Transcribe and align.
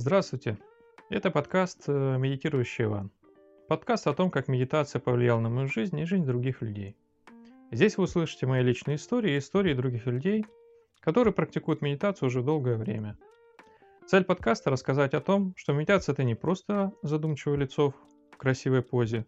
Здравствуйте! 0.00 0.56
Это 1.10 1.32
подкаст 1.32 1.88
э, 1.88 2.18
«Медитирующий 2.18 2.84
Иван». 2.84 3.10
Подкаст 3.66 4.06
о 4.06 4.14
том, 4.14 4.30
как 4.30 4.46
медитация 4.46 5.00
повлияла 5.00 5.40
на 5.40 5.48
мою 5.48 5.66
жизнь 5.66 5.98
и 5.98 6.04
жизнь 6.04 6.24
других 6.24 6.62
людей. 6.62 6.96
Здесь 7.72 7.98
вы 7.98 8.04
услышите 8.04 8.46
мои 8.46 8.62
личные 8.62 8.94
истории 8.94 9.34
и 9.34 9.38
истории 9.38 9.74
других 9.74 10.06
людей, 10.06 10.46
которые 11.00 11.34
практикуют 11.34 11.82
медитацию 11.82 12.28
уже 12.28 12.44
долгое 12.44 12.76
время. 12.76 13.18
Цель 14.06 14.22
подкаста– 14.22 14.70
рассказать 14.70 15.14
о 15.14 15.20
том, 15.20 15.52
что 15.56 15.72
медитация– 15.72 16.12
это 16.14 16.22
не 16.22 16.36
просто 16.36 16.92
задумчивое 17.02 17.56
лицо 17.56 17.92
в 18.30 18.36
красивой 18.36 18.82
позе, 18.82 19.26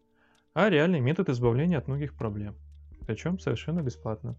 а 0.54 0.70
реальный 0.70 1.00
метод 1.00 1.30
избавления 1.30 1.78
от 1.78 1.88
многих 1.88 2.14
проблем. 2.14 2.54
Причем 3.08 3.40
совершенно 3.40 3.82
бесплатно. 3.82 4.36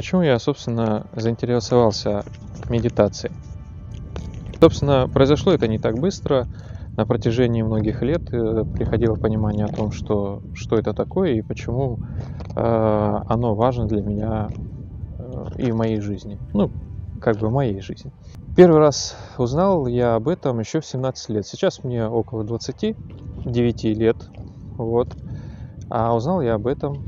Почему 0.00 0.22
я, 0.22 0.38
собственно, 0.38 1.08
заинтересовался 1.14 2.24
медитацией? 2.70 3.34
Собственно, 4.58 5.06
произошло 5.12 5.52
это 5.52 5.68
не 5.68 5.78
так 5.78 5.98
быстро. 5.98 6.48
На 6.96 7.04
протяжении 7.04 7.60
многих 7.60 8.00
лет 8.00 8.22
э, 8.32 8.64
приходило 8.64 9.16
понимание 9.16 9.66
о 9.66 9.68
том, 9.68 9.92
что, 9.92 10.40
что 10.54 10.76
это 10.76 10.94
такое 10.94 11.32
и 11.32 11.42
почему 11.42 11.98
э, 12.56 13.18
оно 13.28 13.54
важно 13.54 13.88
для 13.88 14.00
меня 14.00 14.48
э, 15.18 15.44
и 15.58 15.70
в 15.70 15.76
моей 15.76 16.00
жизни. 16.00 16.38
Ну, 16.54 16.70
как 17.20 17.36
бы 17.36 17.48
в 17.48 17.52
моей 17.52 17.82
жизни. 17.82 18.10
Первый 18.56 18.78
раз 18.78 19.18
узнал 19.36 19.86
я 19.86 20.14
об 20.14 20.28
этом 20.28 20.60
еще 20.60 20.80
в 20.80 20.86
17 20.86 21.28
лет. 21.28 21.46
Сейчас 21.46 21.84
мне 21.84 22.06
около 22.06 22.42
29 22.42 23.84
лет. 23.98 24.16
Вот. 24.78 25.14
А 25.90 26.16
узнал 26.16 26.40
я 26.40 26.54
об 26.54 26.66
этом 26.66 27.04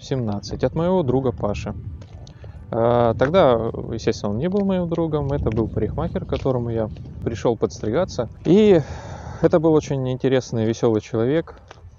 в 0.00 0.04
17 0.04 0.64
от 0.64 0.74
моего 0.74 1.04
друга 1.04 1.30
Паши. 1.30 1.76
А, 2.70 3.14
тогда, 3.14 3.70
естественно, 3.92 4.32
он 4.32 4.38
не 4.38 4.48
был 4.48 4.64
моим 4.64 4.88
другом, 4.88 5.32
это 5.32 5.50
был 5.50 5.68
парикмахер, 5.68 6.24
к 6.24 6.28
которому 6.28 6.70
я 6.70 6.90
пришел 7.24 7.56
подстригаться. 7.56 8.28
И 8.44 8.80
это 9.40 9.58
был 9.58 9.72
очень 9.72 10.10
интересный, 10.10 10.66
веселый 10.66 11.00
человек. 11.00 11.54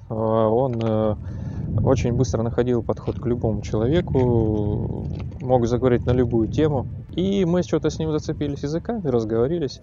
А, 0.10 0.14
он 0.16 0.80
э, 0.82 1.16
очень 1.84 2.14
быстро 2.14 2.44
находил 2.44 2.84
подход 2.84 3.20
к 3.20 3.26
любому 3.26 3.62
человеку, 3.62 5.08
мог 5.42 5.66
заговорить 5.66 6.06
на 6.06 6.12
любую 6.12 6.48
тему. 6.48 6.86
И 7.16 7.46
мы 7.46 7.64
что-то 7.64 7.90
с 7.90 7.98
ним 7.98 8.12
зацепились 8.12 8.64
языками, 8.64 9.08
разговорились. 9.08 9.82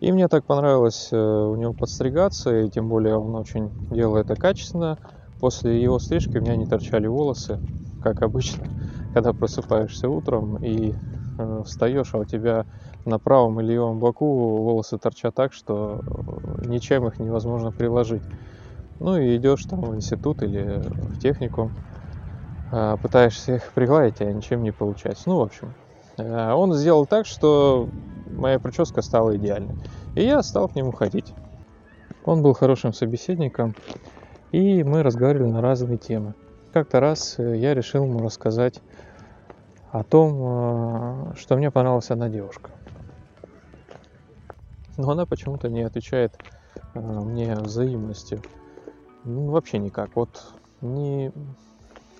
И 0.00 0.12
мне 0.12 0.28
так 0.28 0.44
понравилось 0.44 1.08
э, 1.10 1.16
у 1.16 1.56
него 1.56 1.72
подстригаться, 1.72 2.56
и 2.56 2.70
тем 2.70 2.88
более 2.88 3.16
он 3.16 3.34
очень 3.34 3.70
делал 3.90 4.16
это 4.16 4.36
качественно. 4.36 4.96
После 5.40 5.82
его 5.82 5.98
стрижки 5.98 6.38
у 6.38 6.40
меня 6.40 6.54
не 6.54 6.66
торчали 6.66 7.08
волосы, 7.08 7.58
как 8.00 8.22
обычно 8.22 8.64
когда 9.12 9.32
просыпаешься 9.32 10.08
утром 10.08 10.56
и 10.56 10.94
э, 11.38 11.62
встаешь, 11.64 12.10
а 12.12 12.18
у 12.18 12.24
тебя 12.24 12.66
на 13.04 13.18
правом 13.18 13.60
или 13.60 13.72
левом 13.72 13.98
боку 13.98 14.26
волосы 14.26 14.98
торчат 14.98 15.34
так, 15.34 15.52
что 15.52 16.00
ничем 16.64 17.06
их 17.06 17.18
невозможно 17.18 17.72
приложить. 17.72 18.22
Ну 19.00 19.16
и 19.16 19.36
идешь 19.36 19.64
там 19.64 19.80
в 19.82 19.94
институт 19.94 20.42
или 20.42 20.82
в 20.84 21.18
техникум, 21.18 21.72
э, 22.72 22.96
пытаешься 23.00 23.56
их 23.56 23.72
пригладить, 23.72 24.20
а 24.20 24.32
ничем 24.32 24.62
не 24.62 24.72
получается. 24.72 25.24
Ну, 25.26 25.38
в 25.38 25.42
общем, 25.42 25.72
э, 26.18 26.52
он 26.52 26.74
сделал 26.74 27.06
так, 27.06 27.26
что 27.26 27.88
моя 28.30 28.58
прическа 28.58 29.02
стала 29.02 29.36
идеальной. 29.36 29.76
И 30.14 30.24
я 30.24 30.42
стал 30.42 30.68
к 30.68 30.74
нему 30.74 30.92
ходить. 30.92 31.32
Он 32.24 32.42
был 32.42 32.52
хорошим 32.52 32.92
собеседником, 32.92 33.74
и 34.52 34.82
мы 34.82 35.02
разговаривали 35.02 35.50
на 35.50 35.62
разные 35.62 35.96
темы. 35.96 36.34
Как-то 36.78 37.00
раз 37.00 37.40
э, 37.40 37.56
я 37.56 37.74
решил 37.74 38.04
ему 38.04 38.20
рассказать 38.20 38.80
о 39.90 40.04
том, 40.04 41.32
э, 41.32 41.34
что 41.34 41.56
мне 41.56 41.72
понравилась 41.72 42.12
одна 42.12 42.28
девушка. 42.28 42.70
Но 44.96 45.10
она 45.10 45.26
почему-то 45.26 45.68
не 45.68 45.82
отвечает 45.82 46.38
э, 46.94 47.00
мне 47.00 47.56
взаимностью. 47.56 48.42
Ну, 49.24 49.50
вообще 49.50 49.78
никак. 49.78 50.14
Вот 50.14 50.52
ни, 50.80 51.32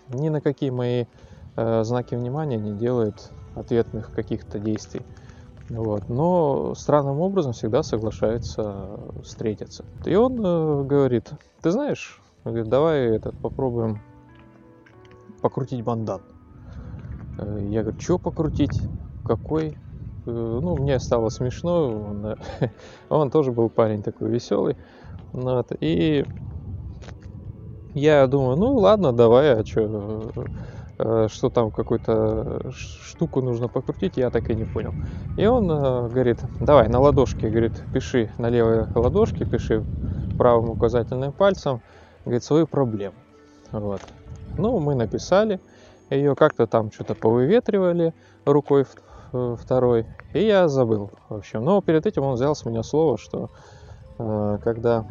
ни 0.08 0.28
на 0.28 0.40
какие 0.40 0.70
мои 0.70 1.04
знаки 1.54 2.16
внимания 2.16 2.56
не 2.56 2.72
делает 2.72 3.30
ответных 3.54 4.12
каких-то 4.12 4.58
действий. 4.58 5.06
Вот. 5.68 6.08
Но 6.08 6.74
странным 6.74 7.20
образом 7.20 7.52
всегда 7.52 7.84
соглашается 7.84 8.98
встретиться. 9.22 9.84
И 10.04 10.16
он 10.16 10.34
говорит, 10.88 11.30
ты 11.62 11.70
знаешь, 11.70 12.20
говорит, 12.44 12.66
давай 12.66 13.06
этот 13.06 13.38
попробуем 13.38 14.00
покрутить 15.40 15.82
бандан. 15.82 16.22
Э, 17.38 17.58
я 17.70 17.82
говорю, 17.82 18.00
что 18.00 18.18
покрутить? 18.18 18.80
Какой? 19.24 19.68
Э, 19.68 19.74
ну, 20.26 20.76
мне 20.76 20.98
стало 20.98 21.28
смешно. 21.28 21.88
Он, 21.88 22.26
э, 22.26 22.36
он 23.08 23.30
тоже 23.30 23.52
был 23.52 23.70
парень 23.70 24.02
такой 24.02 24.30
веселый. 24.30 24.76
Вот. 25.32 25.72
И 25.80 26.24
я 27.94 28.26
думаю, 28.26 28.56
ну 28.56 28.76
ладно, 28.76 29.12
давай, 29.12 29.60
а 29.60 29.64
что, 29.64 30.32
что 31.28 31.50
там 31.50 31.70
какую-то 31.70 32.70
штуку 32.72 33.42
нужно 33.42 33.68
покрутить, 33.68 34.16
я 34.16 34.30
так 34.30 34.50
и 34.50 34.54
не 34.54 34.64
понял. 34.64 34.94
И 35.36 35.46
он 35.46 35.68
говорит, 35.68 36.40
давай 36.60 36.88
на 36.88 37.00
ладошке, 37.00 37.50
говорит, 37.50 37.84
пиши 37.92 38.30
на 38.38 38.48
левой 38.48 38.86
ладошке, 38.94 39.44
пиши 39.44 39.84
правым 40.38 40.70
указательным 40.70 41.32
пальцем, 41.32 41.80
говорит, 42.24 42.44
свою 42.44 42.66
проблему. 42.66 43.16
Вот. 43.72 44.00
Ну, 44.58 44.80
мы 44.80 44.94
написали, 44.94 45.60
ее 46.10 46.34
как-то 46.34 46.66
там 46.66 46.90
что-то 46.90 47.14
повыветривали 47.14 48.12
рукой 48.44 48.84
э, 49.32 49.56
второй, 49.58 50.06
и 50.34 50.44
я 50.44 50.68
забыл, 50.68 51.12
в 51.28 51.34
общем. 51.34 51.64
Но 51.64 51.80
перед 51.80 52.06
этим 52.06 52.24
он 52.24 52.34
взял 52.34 52.54
с 52.54 52.64
меня 52.64 52.82
слово, 52.82 53.18
что 53.18 53.50
э, 54.18 54.58
когда, 54.62 55.06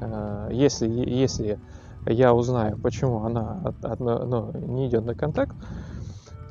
э, 0.00 0.48
если, 0.52 0.88
если 0.88 1.58
я 2.06 2.32
узнаю, 2.32 2.78
почему 2.78 3.24
она 3.24 3.60
от, 3.64 3.84
от, 3.84 4.00
ну, 4.00 4.52
не 4.54 4.88
идет 4.88 5.04
на 5.04 5.14
контакт, 5.14 5.54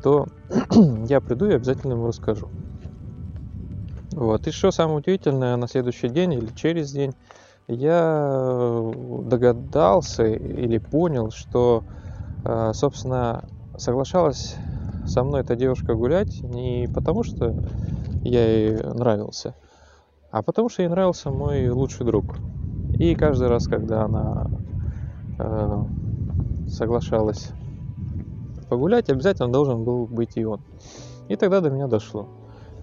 то 0.03 0.27
я 1.07 1.19
приду 1.21 1.47
и 1.47 1.55
обязательно 1.55 1.93
ему 1.93 2.07
расскажу. 2.07 2.49
Вот. 4.11 4.47
И 4.47 4.51
что 4.51 4.71
самое 4.71 4.99
удивительное, 4.99 5.55
на 5.55 5.67
следующий 5.67 6.09
день 6.09 6.33
или 6.33 6.47
через 6.55 6.91
день 6.91 7.13
я 7.67 8.91
догадался 9.23 10.25
или 10.25 10.77
понял, 10.77 11.31
что 11.31 11.83
а, 11.85 11.97
собственно, 12.73 13.45
соглашалась 13.77 14.55
со 15.05 15.23
мной 15.23 15.41
эта 15.41 15.55
девушка 15.55 15.95
гулять 15.95 16.43
не 16.43 16.89
потому, 16.93 17.23
что 17.23 17.55
я 18.23 18.45
ей 18.45 18.77
нравился, 18.77 19.55
а 20.31 20.41
потому 20.41 20.69
что 20.69 20.81
ей 20.81 20.89
нравился 20.89 21.29
мой 21.29 21.69
лучший 21.69 22.05
друг. 22.05 22.37
И 22.99 23.15
каждый 23.15 23.47
раз, 23.47 23.67
когда 23.67 24.03
она 24.03 24.47
э, 25.39 25.83
соглашалась 26.67 27.51
погулять, 28.69 29.09
обязательно 29.09 29.51
должен 29.51 29.83
был 29.83 30.07
быть 30.07 30.35
и 30.35 30.43
он. 30.43 30.61
И 31.29 31.35
тогда 31.35 31.61
до 31.61 31.69
меня 31.69 31.87
дошло. 31.87 32.27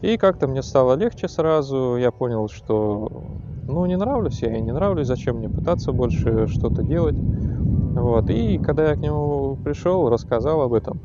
И 0.01 0.17
как-то 0.17 0.47
мне 0.47 0.63
стало 0.63 0.95
легче 0.95 1.29
сразу, 1.29 1.97
я 1.97 2.11
понял, 2.11 2.49
что 2.49 3.25
ну 3.67 3.87
не 3.87 3.97
нравлюсь 3.97 4.43
я 4.43 4.57
и 4.57 4.61
не 4.61 4.73
нравлюсь, 4.73 5.07
зачем 5.07 5.39
мне 5.39 5.49
пытаться 5.49 5.93
больше 5.93 6.47
что-то 6.47 6.83
делать. 6.83 7.17
Вот. 7.17 8.29
И 8.31 8.59
когда 8.59 8.91
я 8.91 8.95
к 8.95 8.99
нему 8.99 9.44
пришел, 9.65 10.09
рассказал 10.09 10.61
об 10.61 10.75
этом, 10.75 11.01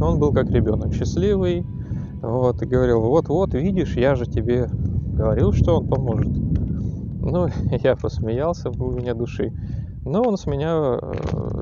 он 0.00 0.18
был 0.18 0.32
как 0.32 0.50
ребенок, 0.50 0.92
счастливый, 0.92 1.64
вот, 2.20 2.60
и 2.62 2.66
говорил, 2.66 3.00
вот-вот, 3.00 3.54
видишь, 3.54 3.96
я 3.96 4.14
же 4.14 4.26
тебе 4.26 4.68
говорил, 4.68 5.52
что 5.52 5.78
он 5.78 5.88
поможет. 5.88 6.32
Ну, 7.24 7.48
я 7.82 7.96
посмеялся 7.96 8.70
в 8.70 8.76
глубине 8.76 9.14
души. 9.14 9.52
Но 10.04 10.22
он 10.22 10.36
с 10.36 10.46
меня 10.46 10.98
э, 11.00 11.12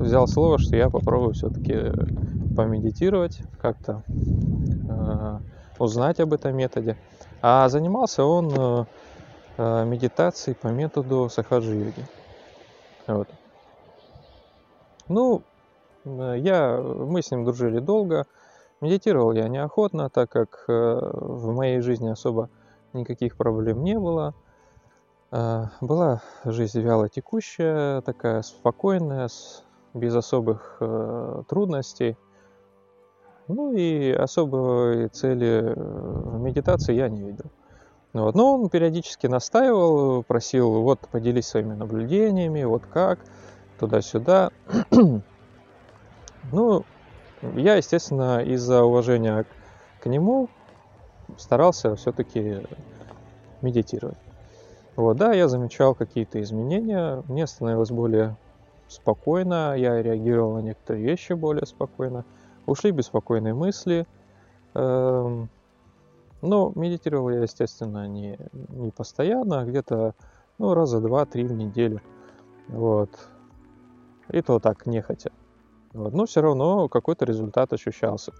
взял 0.01 0.27
слово, 0.27 0.59
что 0.59 0.75
я 0.75 0.89
попробую 0.89 1.33
все-таки 1.33 1.91
помедитировать, 2.55 3.39
как-то 3.61 4.03
э, 4.09 5.39
узнать 5.79 6.19
об 6.19 6.33
этом 6.33 6.55
методе. 6.55 6.97
А 7.41 7.69
занимался 7.69 8.25
он 8.25 8.51
э, 9.57 9.85
медитацией 9.85 10.55
по 10.55 10.67
методу 10.67 11.29
сахаджи-йоги. 11.29 12.05
Вот. 13.07 13.29
Ну, 15.07 15.43
я, 16.05 16.77
мы 16.81 17.21
с 17.21 17.31
ним 17.31 17.45
дружили 17.45 17.79
долго. 17.79 18.25
Медитировал 18.81 19.31
я 19.31 19.47
неохотно, 19.47 20.09
так 20.09 20.29
как 20.29 20.65
э, 20.67 20.71
в 20.71 21.53
моей 21.53 21.79
жизни 21.79 22.09
особо 22.09 22.49
никаких 22.91 23.37
проблем 23.37 23.83
не 23.83 23.97
было. 23.97 24.33
Э, 25.31 25.65
была 25.79 26.21
жизнь 26.43 26.81
вяло 26.81 27.07
текущая, 27.07 28.01
такая 28.01 28.41
спокойная, 28.41 29.29
без 29.93 30.15
особых 30.15 30.81
трудностей. 31.47 32.17
Ну 33.47 33.73
и 33.73 34.11
особой 34.11 35.09
цели 35.09 35.75
медитации 36.39 36.95
я 36.95 37.09
не 37.09 37.21
видел. 37.21 37.45
Вот. 38.13 38.33
Но 38.35 38.55
он 38.55 38.69
периодически 38.69 39.27
настаивал, 39.27 40.23
просил, 40.23 40.81
вот 40.81 40.99
поделись 41.11 41.47
своими 41.47 41.73
наблюдениями, 41.73 42.63
вот 42.63 42.85
как– 42.85 43.19
туда-сюда. 43.83 44.51
Ну, 46.51 46.85
я, 47.55 47.75
естественно, 47.75 48.43
из-за 48.43 48.83
уважения 48.83 49.45
к 49.99 50.05
нему 50.05 50.49
старался 51.37 51.95
все-таки 51.95 52.61
медитировать. 53.61 54.17
Вот, 54.95 55.17
да, 55.17 55.33
я 55.33 55.47
замечал 55.47 55.95
какие-то 55.95 56.41
изменения, 56.41 57.23
мне 57.27 57.47
становилось 57.47 57.89
более 57.89 58.37
спокойно, 58.87 59.75
я 59.75 60.01
реагировал 60.01 60.55
на 60.55 60.59
некоторые 60.59 61.05
вещи 61.05 61.33
более 61.33 61.65
спокойно, 61.65 62.25
ушли 62.65 62.91
беспокойные 62.91 63.53
мысли. 63.53 64.05
Эм, 64.75 65.49
но 66.41 66.71
медитировал 66.75 67.29
я, 67.29 67.41
естественно, 67.41 68.07
не, 68.07 68.37
не 68.69 68.91
постоянно, 68.91 69.61
а 69.61 69.65
где-то 69.65 70.13
ну, 70.59 70.73
раза 70.73 70.99
два-три 70.99 71.45
в 71.45 71.53
неделю. 71.53 72.01
Вот. 72.67 73.09
И 74.29 74.41
то 74.41 74.59
так, 74.59 74.85
нехотя. 74.85 75.31
Вот. 75.93 76.13
Но 76.13 76.25
все 76.25 76.41
равно 76.41 76.87
какой-то 76.87 77.25
результат 77.25 77.73
ощущался, 77.73 78.33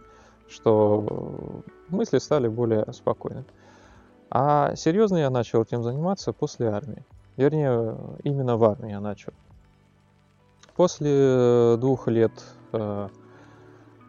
что 0.48 1.64
мысли 1.90 2.18
стали 2.18 2.48
более 2.48 2.92
спокойны. 2.94 3.46
А 4.30 4.76
серьезно 4.76 5.18
я 5.18 5.30
начал 5.30 5.62
этим 5.62 5.84
заниматься 5.84 6.34
после 6.34 6.68
армии. 6.70 7.06
Вернее, 7.38 7.98
именно 8.24 8.58
в 8.58 8.64
армии 8.64 8.92
я 8.92 9.00
начал. 9.00 9.34
После 10.76 11.78
двух 11.78 12.08
лет, 12.08 12.32
э, 12.72 13.10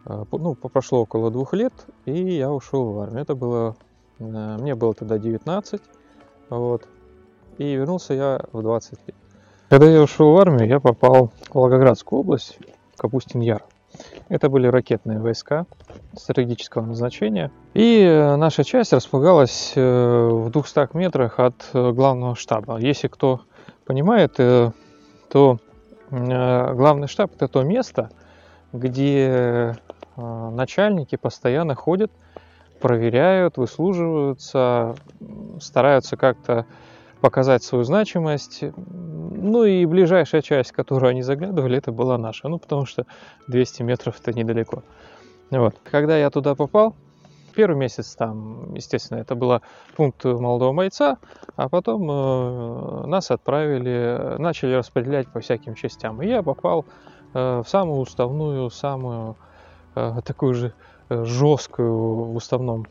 э, 0.05 0.23
ну, 0.31 0.55
прошло 0.55 1.01
около 1.01 1.29
двух 1.29 1.53
лет, 1.53 1.73
и 2.05 2.35
я 2.35 2.51
ушел 2.51 2.91
в 2.91 2.99
армию. 2.99 3.21
Это 3.21 3.35
было, 3.35 3.75
э, 4.17 4.57
мне 4.59 4.73
было 4.73 4.95
тогда 4.95 5.19
19, 5.19 5.81
вот, 6.49 6.87
и 7.59 7.75
вернулся 7.75 8.15
я 8.15 8.41
в 8.51 8.63
20 8.63 8.99
лет. 9.07 9.15
Когда 9.69 9.87
я 9.87 10.01
ушел 10.01 10.33
в 10.33 10.37
армию, 10.37 10.67
я 10.67 10.79
попал 10.79 11.31
в 11.49 11.53
Волгоградскую 11.53 12.21
область, 12.21 12.57
Капустин-Яр. 12.97 13.63
Это 14.29 14.49
были 14.49 14.67
ракетные 14.67 15.19
войска 15.19 15.65
стратегического 16.15 16.85
назначения. 16.85 17.51
И 17.73 18.01
э, 18.01 18.35
наша 18.35 18.63
часть 18.63 18.93
располагалась 18.93 19.73
э, 19.75 20.27
в 20.29 20.49
200 20.49 20.95
метрах 20.97 21.39
от 21.39 21.69
э, 21.73 21.91
главного 21.91 22.35
штаба. 22.35 22.77
Если 22.77 23.07
кто 23.07 23.41
понимает, 23.85 24.35
то 24.35 25.59
главный 26.09 27.07
штаб 27.07 27.31
это 27.35 27.47
то 27.47 27.63
место, 27.63 28.09
где 28.73 29.75
начальники 30.15 31.17
постоянно 31.17 31.75
ходят, 31.75 32.11
проверяют, 32.79 33.57
выслуживаются, 33.57 34.95
стараются 35.59 36.17
как-то 36.17 36.65
показать 37.25 37.63
свою 37.63 37.83
значимость. 37.83 38.63
Ну 38.75 39.63
и 39.63 39.87
ближайшая 39.87 40.43
часть, 40.43 40.71
которую 40.71 41.09
они 41.09 41.23
заглядывали, 41.23 41.79
это 41.79 41.91
была 41.91 42.19
наша. 42.19 42.47
Ну, 42.49 42.59
потому 42.59 42.85
что 42.85 43.07
200 43.47 43.81
метров 43.81 44.19
это 44.21 44.31
недалеко. 44.31 44.83
Вот. 45.49 45.75
Когда 45.89 46.19
я 46.19 46.29
туда 46.29 46.53
попал, 46.53 46.95
первый 47.55 47.77
месяц 47.77 48.15
там, 48.15 48.75
естественно, 48.75 49.17
это 49.17 49.33
было 49.33 49.63
пункт 49.95 50.23
молодого 50.23 50.71
бойца, 50.71 51.17
а 51.55 51.67
потом 51.67 52.11
э, 52.11 53.07
нас 53.07 53.31
отправили, 53.31 54.35
начали 54.37 54.75
распределять 54.75 55.27
по 55.27 55.39
всяким 55.39 55.73
частям. 55.73 56.21
И 56.21 56.27
я 56.27 56.43
попал 56.43 56.85
э, 57.33 57.63
в 57.65 57.67
самую 57.67 58.01
уставную, 58.01 58.69
самую 58.69 59.35
э, 59.95 60.13
такую 60.23 60.53
же 60.53 60.73
э, 61.09 61.23
жесткую 61.25 61.91
в 62.25 62.35
уставном 62.35 62.85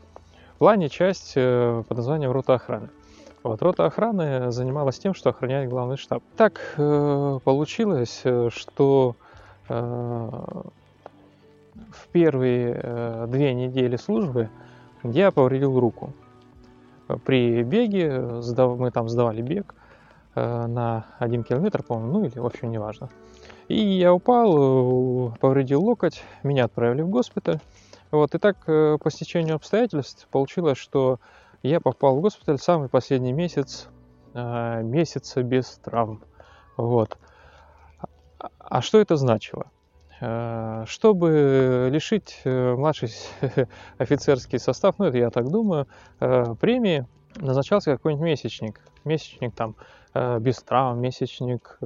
плане 0.57 0.89
часть 0.89 1.35
э, 1.37 1.83
под 1.87 1.95
названием 1.95 2.31
рота 2.31 2.55
охраны. 2.55 2.89
Вот, 3.45 3.61
рота 3.61 3.85
охраны 3.85 4.51
занималась 4.51 4.97
тем, 4.97 5.13
что 5.13 5.29
охраняет 5.29 5.69
главный 5.69 5.97
штаб. 5.97 6.23
Так 6.35 6.59
э, 6.77 7.39
получилось, 7.43 8.21
э, 8.23 8.49
что 8.51 9.15
э, 9.69 9.73
в 11.91 12.07
первые 12.11 12.79
э, 12.81 13.27
две 13.29 13.53
недели 13.53 13.97
службы 13.97 14.49
я 15.03 15.29
повредил 15.29 15.79
руку. 15.79 16.11
При 17.23 17.61
беге, 17.61 18.41
сдав, 18.41 18.79
мы 18.79 18.89
там 18.89 19.09
сдавали 19.09 19.43
бег 19.43 19.75
э, 20.33 20.65
на 20.65 21.05
один 21.19 21.43
километр, 21.43 21.83
по-моему, 21.83 22.13
ну 22.13 22.25
или, 22.25 22.39
в 22.39 22.45
общем, 22.47 22.71
неважно. 22.71 23.09
И 23.67 23.79
я 23.79 24.11
упал, 24.11 25.27
э, 25.27 25.31
повредил 25.39 25.83
локоть, 25.83 26.23
меня 26.41 26.65
отправили 26.65 27.03
в 27.03 27.09
госпиталь. 27.09 27.59
Вот, 28.09 28.33
и 28.33 28.39
так 28.39 28.57
э, 28.65 28.97
по 28.99 29.11
стечению 29.11 29.57
обстоятельств 29.57 30.27
получилось, 30.31 30.79
что 30.79 31.19
я 31.67 31.79
попал 31.79 32.17
в 32.17 32.21
госпиталь 32.21 32.59
самый 32.59 32.89
последний 32.89 33.33
месяц, 33.33 33.87
э, 34.33 34.81
месяца 34.83 35.41
без 35.41 35.79
травм. 35.83 36.23
Вот. 36.77 37.17
А 38.59 38.81
что 38.81 38.99
это 38.99 39.15
значило? 39.15 39.71
Э, 40.21 40.83
чтобы 40.85 41.89
лишить 41.91 42.41
э, 42.43 42.75
младший 42.75 43.09
офицерский 43.97 44.59
состав, 44.59 44.99
ну 44.99 45.05
это 45.05 45.17
я 45.17 45.29
так 45.31 45.49
думаю, 45.49 45.87
премии, 46.19 47.07
назначался 47.37 47.91
какой-нибудь 47.91 48.25
месячник. 48.25 48.81
Месячник 49.03 49.55
там 49.55 49.75
без 50.39 50.61
травм, 50.63 51.01
месячник 51.01 51.77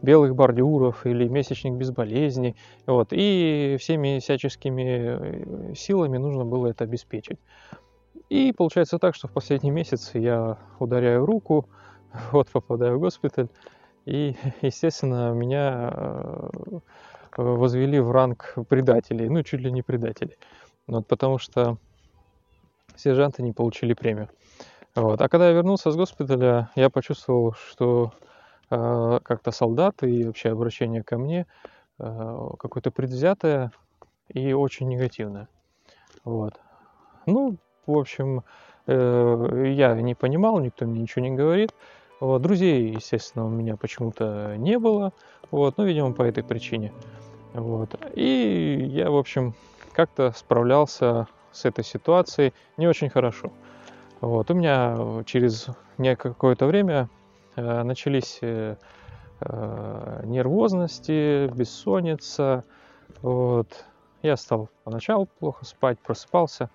белых 0.00 0.34
бордюров 0.34 1.04
или 1.04 1.28
месячник 1.28 1.74
без 1.74 1.90
болезней. 1.90 2.56
Вот. 2.86 3.08
И 3.10 3.76
всеми 3.78 4.18
всяческими 4.20 5.74
силами 5.74 6.16
нужно 6.16 6.44
было 6.44 6.68
это 6.68 6.84
обеспечить. 6.84 7.38
И 8.28 8.52
получается 8.52 8.98
так, 8.98 9.14
что 9.14 9.28
в 9.28 9.32
последний 9.32 9.70
месяц 9.70 10.10
я 10.14 10.58
ударяю 10.78 11.24
руку, 11.24 11.68
вот 12.32 12.48
попадаю 12.48 12.98
в 12.98 13.00
госпиталь, 13.00 13.48
и, 14.04 14.36
естественно, 14.62 15.32
меня 15.32 15.90
э, 15.92 16.50
возвели 17.36 18.00
в 18.00 18.10
ранг 18.10 18.54
предателей, 18.68 19.28
ну, 19.28 19.42
чуть 19.42 19.60
ли 19.60 19.70
не 19.72 19.82
предателей. 19.82 20.36
Вот, 20.86 21.06
потому 21.06 21.38
что 21.38 21.78
сержанты 22.96 23.42
не 23.42 23.52
получили 23.52 23.94
премию. 23.94 24.28
Вот. 24.94 25.20
А 25.20 25.28
когда 25.28 25.48
я 25.48 25.52
вернулся 25.52 25.90
с 25.90 25.96
госпиталя, 25.96 26.70
я 26.74 26.90
почувствовал, 26.90 27.52
что 27.52 28.12
э, 28.70 29.20
как-то 29.22 29.52
солдаты 29.52 30.10
и 30.10 30.24
вообще 30.24 30.50
обращение 30.50 31.02
ко 31.02 31.18
мне 31.18 31.46
э, 31.98 32.48
какое-то 32.58 32.90
предвзятое 32.90 33.70
и 34.28 34.52
очень 34.52 34.88
негативное. 34.88 35.48
Вот. 36.24 36.60
Ну, 37.26 37.58
в 37.88 37.98
общем, 37.98 38.44
э, 38.86 39.72
я 39.74 39.94
не 39.94 40.14
понимал, 40.14 40.60
никто 40.60 40.84
мне 40.84 41.00
ничего 41.00 41.24
не 41.24 41.30
говорит. 41.30 41.74
Вот, 42.20 42.42
друзей, 42.42 42.92
естественно, 42.92 43.46
у 43.46 43.48
меня 43.48 43.76
почему-то 43.76 44.54
не 44.56 44.78
было. 44.78 45.12
Вот, 45.50 45.78
ну, 45.78 45.84
видимо, 45.84 46.12
по 46.12 46.22
этой 46.22 46.44
причине. 46.44 46.92
Вот. 47.54 47.94
И 48.14 48.90
я, 48.90 49.10
в 49.10 49.16
общем, 49.16 49.54
как-то 49.92 50.32
справлялся 50.36 51.28
с 51.50 51.64
этой 51.64 51.82
ситуацией 51.82 52.52
не 52.76 52.86
очень 52.86 53.08
хорошо. 53.08 53.52
Вот. 54.20 54.50
У 54.50 54.54
меня 54.54 55.24
через 55.24 55.68
какое-то 55.96 56.66
время 56.66 57.08
э, 57.56 57.82
начались 57.84 58.38
э, 58.42 58.76
нервозности, 60.24 61.48
бессонница. 61.54 62.64
Вот. 63.22 63.86
Я 64.22 64.36
стал 64.36 64.68
поначалу 64.84 65.26
плохо 65.38 65.64
спать, 65.64 65.98
просыпался 66.00 66.68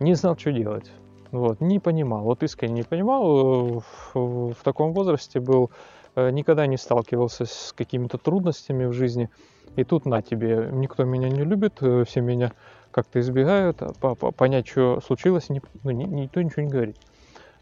не 0.00 0.14
знал, 0.14 0.36
что 0.36 0.52
делать. 0.52 0.90
Вот, 1.30 1.60
не 1.60 1.80
понимал, 1.80 2.22
вот 2.22 2.42
искренне 2.44 2.74
не 2.74 2.82
понимал, 2.84 3.82
в, 4.12 4.52
в 4.52 4.56
таком 4.62 4.92
возрасте 4.92 5.40
был, 5.40 5.72
э, 6.14 6.30
никогда 6.30 6.66
не 6.66 6.76
сталкивался 6.76 7.44
с 7.44 7.72
какими-то 7.76 8.18
трудностями 8.18 8.84
в 8.84 8.92
жизни. 8.92 9.28
И 9.74 9.82
тут 9.82 10.06
на 10.06 10.22
тебе, 10.22 10.68
никто 10.72 11.02
меня 11.02 11.28
не 11.28 11.42
любит, 11.42 11.78
э, 11.80 12.04
все 12.06 12.20
меня 12.20 12.52
как-то 12.92 13.18
избегают, 13.18 13.82
а 13.82 13.92
по, 14.00 14.14
по, 14.14 14.30
понять, 14.30 14.68
что 14.68 15.00
случилось, 15.00 15.48
не, 15.48 15.60
ну, 15.82 15.90
ни, 15.90 16.04
никто 16.04 16.40
ничего 16.40 16.62
не 16.62 16.70
говорит. 16.70 16.96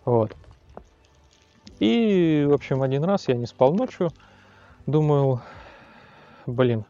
Вот. 0.04 0.36
И, 1.78 2.46
в 2.46 2.52
общем, 2.52 2.82
один 2.82 3.04
раз 3.04 3.28
я 3.28 3.34
не 3.34 3.46
спал 3.46 3.72
ночью, 3.72 4.10
думаю, 4.86 5.40
блин, 6.44 6.84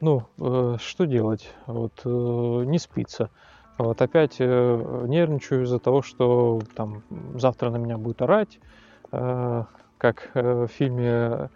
ну, 0.00 0.24
э, 0.38 0.76
что 0.78 1.06
делать, 1.06 1.48
вот, 1.66 1.92
э, 2.04 2.08
не 2.08 2.78
спится. 2.78 3.30
Вот 3.78 4.02
опять 4.02 4.36
э, 4.40 5.04
нервничаю 5.06 5.62
из-за 5.62 5.78
того, 5.78 6.02
что 6.02 6.60
там 6.74 7.02
завтра 7.34 7.70
на 7.70 7.76
меня 7.76 7.96
будет 7.96 8.20
орать, 8.20 8.58
э, 9.12 9.64
как 9.98 10.30
э, 10.34 10.66
в 10.66 10.68
фильме 10.68 11.48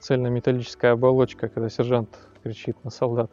«Цельнометаллическая 0.00 0.92
оболочка», 0.92 1.48
когда 1.48 1.68
сержант 1.68 2.08
кричит 2.42 2.76
на 2.84 2.90
солдат. 2.90 3.30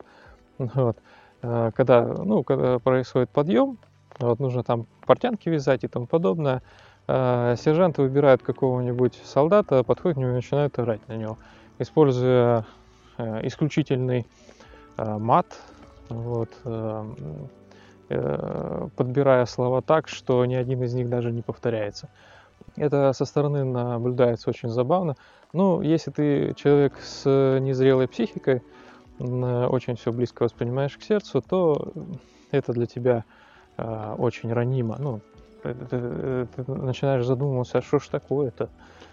Вот. 0.57 0.97
Когда, 1.41 2.03
ну, 2.03 2.43
когда 2.43 2.77
происходит 2.77 3.31
подъем, 3.31 3.79
вот, 4.19 4.39
нужно 4.39 4.61
там 4.63 4.85
портянки 5.07 5.49
вязать 5.49 5.83
и 5.83 5.87
тому 5.87 6.05
подобное, 6.05 6.61
сержанты 7.07 8.03
выбирают 8.03 8.43
какого-нибудь 8.43 9.19
солдата, 9.23 9.83
подходят 9.83 10.17
к 10.17 10.19
нему 10.19 10.33
и 10.33 10.35
начинают 10.35 10.77
орать 10.77 11.07
на 11.07 11.13
него, 11.13 11.39
используя 11.79 12.67
исключительный 13.17 14.27
мат, 14.97 15.47
вот, 16.09 16.49
подбирая 18.95 19.45
слова 19.45 19.81
так, 19.81 20.07
что 20.07 20.45
ни 20.45 20.55
один 20.55 20.83
из 20.83 20.93
них 20.93 21.09
даже 21.09 21.31
не 21.31 21.41
повторяется. 21.41 22.09
Это 22.75 23.11
со 23.13 23.25
стороны 23.25 23.63
наблюдается 23.63 24.49
очень 24.49 24.69
забавно. 24.69 25.15
Ну, 25.53 25.81
если 25.81 26.11
ты 26.11 26.53
человек 26.55 26.93
с 27.01 27.25
незрелой 27.59 28.07
психикой, 28.07 28.61
очень 29.19 29.95
все 29.95 30.11
близко 30.11 30.43
воспринимаешь 30.43 30.97
к 30.97 31.03
сердцу, 31.03 31.41
то 31.41 31.91
это 32.51 32.73
для 32.73 32.85
тебя 32.85 33.23
э, 33.77 34.15
очень 34.17 34.51
ранимо. 34.51 34.95
Ну, 34.99 35.21
ты, 35.61 35.73
ты, 35.73 36.47
ты 36.55 36.71
начинаешь 36.71 37.25
задумываться, 37.25 37.79
а 37.79 37.81
что 37.81 37.99
ж 37.99 38.07
такое-то? 38.07 38.69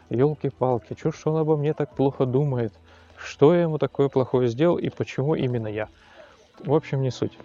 Елки-палки, 0.09 0.97
что 0.99 1.13
ж 1.13 1.23
он 1.27 1.37
обо 1.37 1.57
мне 1.57 1.75
так 1.75 1.95
плохо 1.95 2.25
думает? 2.25 2.73
Что 3.17 3.55
я 3.55 3.63
ему 3.63 3.79
такое 3.79 4.09
плохое 4.09 4.49
сделал 4.49 4.79
и 4.79 4.89
почему 4.89 5.35
именно 5.35 5.69
я? 5.69 5.89
В 6.61 6.73
общем, 6.73 7.03
не 7.03 7.11
суть. 7.11 7.37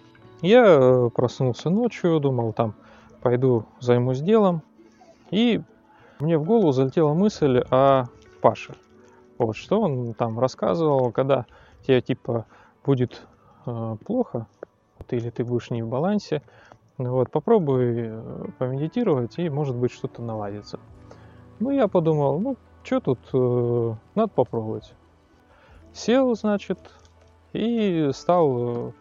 Я 0.44 0.62
э, 0.66 1.08
проснулся 1.08 1.70
ночью, 1.70 2.20
думал, 2.20 2.52
там, 2.52 2.74
пойду 3.22 3.64
займусь 3.80 4.20
делом, 4.20 4.60
и 5.30 5.62
мне 6.20 6.36
в 6.36 6.44
голову 6.44 6.70
залетела 6.70 7.14
мысль 7.14 7.64
о 7.70 8.04
Паше. 8.42 8.74
Вот, 9.38 9.56
что 9.56 9.80
он 9.80 10.12
там 10.12 10.38
рассказывал, 10.38 11.12
когда 11.12 11.46
тебе 11.86 12.02
типа 12.02 12.44
будет 12.84 13.22
э, 13.64 13.96
плохо, 14.04 14.46
или 15.08 15.30
ты 15.30 15.44
будешь 15.44 15.70
не 15.70 15.82
в 15.82 15.88
балансе, 15.88 16.42
вот, 16.98 17.30
попробуй 17.30 17.94
э, 17.96 18.44
помедитировать, 18.58 19.38
и 19.38 19.48
может 19.48 19.74
быть 19.74 19.92
что-то 19.92 20.20
наладится. 20.20 20.78
Ну, 21.58 21.70
я 21.70 21.88
подумал, 21.88 22.38
ну, 22.38 22.58
что 22.82 23.00
тут, 23.00 23.18
э, 23.32 23.94
надо 24.14 24.28
попробовать. 24.28 24.92
Сел, 25.94 26.34
значит, 26.34 26.78
и 27.54 28.10
стал 28.12 28.88
э, 28.88 28.92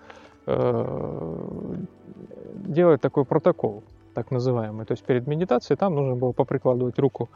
делать 2.65 3.01
такой 3.01 3.25
протокол, 3.25 3.83
так 4.13 4.31
называемый. 4.31 4.85
То 4.85 4.93
есть 4.93 5.03
перед 5.03 5.27
медитацией 5.27 5.77
там 5.77 5.95
нужно 5.95 6.15
было 6.15 6.31
поприкладывать 6.31 6.99
руку, 6.99 7.29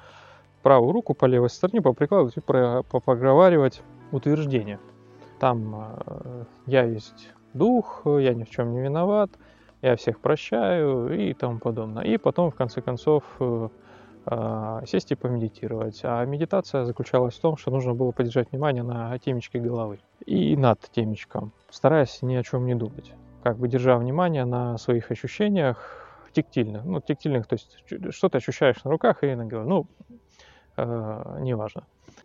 правую 0.63 0.91
руку 0.91 1.13
по 1.13 1.25
левой 1.25 1.49
стороне, 1.49 1.81
поприкладывать 1.81 2.37
и 2.37 2.41
проговаривать 2.41 3.81
утверждение. 4.11 4.79
Там 5.39 6.01
э, 6.05 6.43
я 6.65 6.83
есть 6.83 7.33
дух, 7.53 8.01
я 8.05 8.33
ни 8.33 8.43
в 8.43 8.49
чем 8.49 8.73
не 8.73 8.81
виноват, 8.81 9.29
я 9.81 9.95
всех 9.95 10.19
прощаю 10.19 11.13
и 11.15 11.33
тому 11.33 11.59
подобное. 11.59 12.03
И 12.03 12.17
потом, 12.17 12.51
в 12.51 12.55
конце 12.55 12.81
концов, 12.81 13.23
э, 13.39 13.69
э, 13.69 13.69
сесть 14.86 15.12
и 15.12 15.15
помедитировать. 15.15 16.01
А 16.03 16.25
медитация 16.25 16.84
заключалась 16.84 17.36
в 17.36 17.39
том, 17.39 17.55
что 17.55 17.72
нужно 17.72 17.93
было 17.93 18.12
поддержать 18.12 18.51
внимание 18.51 18.84
на 18.84 19.17
темечке 19.19 19.60
головы 19.60 20.00
и 20.25 20.57
над 20.57 20.81
темечком, 20.91 21.51
стараясь 21.69 22.22
ни 22.22 22.36
о 22.36 22.43
чем 22.43 22.65
не 22.65 22.75
думать. 22.75 23.13
Как 23.43 23.57
бы 23.57 23.67
держа 23.67 23.98
внимание 23.98 24.43
на 24.43 24.77
своих 24.77 25.12
ощущениях 25.12 26.07
тактильных, 26.34 26.86
ну, 26.86 27.00
тактильных, 27.00 27.48
то 27.48 27.55
есть 27.55 27.84
что 28.13 28.29
ты 28.29 28.38
ощущаешь 28.38 28.84
на 28.84 28.91
руках 28.91 29.24
и 29.24 29.34
на 29.34 29.46
голове, 29.46 29.67
ну, 29.69 29.88
э, 30.77 31.38
неважно. 31.39 31.84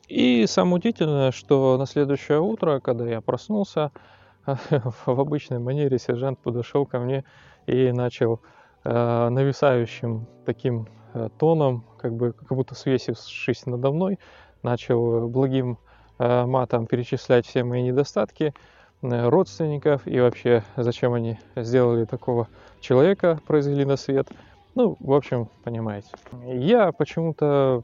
И 0.08 0.46
самое 0.46 0.76
удивительное, 0.76 1.30
что 1.30 1.78
на 1.78 1.86
следующее 1.86 2.40
утро, 2.40 2.80
когда 2.80 3.06
я 3.06 3.20
проснулся, 3.20 3.90
в 4.44 5.08
обычной 5.08 5.58
манере 5.58 5.98
сержант 5.98 6.38
подошел 6.40 6.84
ко 6.84 6.98
мне 6.98 7.24
и 7.66 7.92
начал 7.92 8.40
э, 8.84 9.28
нависающим 9.28 10.26
таким 10.44 10.86
э, 11.14 11.28
тоном, 11.38 11.84
как 11.98 12.14
бы 12.14 12.32
как 12.32 12.56
будто 12.56 12.74
свесившись 12.74 13.66
надо 13.66 13.90
мной, 13.90 14.18
начал 14.62 15.28
благим 15.28 15.78
э, 16.18 16.46
матом 16.46 16.86
перечислять 16.86 17.46
все 17.46 17.64
мои 17.64 17.82
недостатки 17.82 18.54
э, 19.02 19.28
родственников 19.28 20.06
и 20.06 20.20
вообще 20.20 20.64
зачем 20.76 21.14
они 21.14 21.38
сделали 21.56 22.04
такого 22.04 22.48
человека, 22.80 23.40
произвели 23.46 23.84
на 23.84 23.96
свет. 23.96 24.28
Ну, 24.74 24.96
в 25.00 25.12
общем, 25.12 25.48
понимаете. 25.64 26.08
Я 26.44 26.92
почему-то 26.92 27.82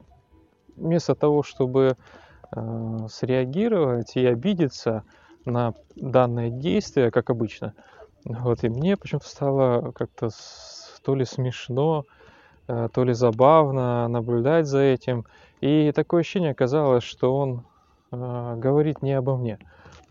вместо 0.75 1.13
того, 1.15 1.43
чтобы 1.43 1.97
э, 2.51 2.97
среагировать 3.09 4.15
и 4.15 4.25
обидеться, 4.25 5.03
на 5.45 5.73
данное 5.95 6.49
действие, 6.49 7.11
как 7.11 7.29
обычно. 7.29 7.73
Вот, 8.25 8.63
и 8.63 8.69
мне 8.69 8.97
почему-то 8.97 9.27
стало 9.27 9.91
как-то 9.91 10.29
то 11.03 11.15
ли 11.15 11.25
смешно, 11.25 12.05
э, 12.67 12.89
то 12.93 13.03
ли 13.03 13.13
забавно 13.13 14.07
наблюдать 14.07 14.67
за 14.67 14.79
этим. 14.79 15.25
И 15.61 15.91
такое 15.93 16.21
ощущение 16.21 16.51
оказалось, 16.51 17.03
что 17.03 17.35
он 17.35 17.63
э, 18.11 18.55
говорит 18.57 19.01
не 19.01 19.13
обо 19.13 19.37
мне. 19.37 19.59